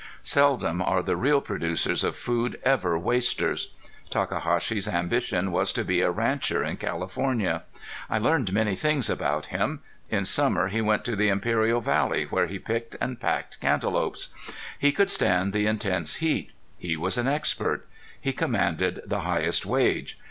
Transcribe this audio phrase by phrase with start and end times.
[0.23, 3.69] Seldom are the real producers of food ever wasters.
[4.09, 7.61] Takahashi's ambition was to be a rancher in California.
[8.09, 9.81] I learned many things about him.
[10.09, 14.29] In summer he went to the Imperial Valley where he picked and packed cantaloupes.
[14.79, 16.53] He could stand the intense heat.
[16.79, 17.87] He was an expert.
[18.19, 20.17] He commanded the highest wage.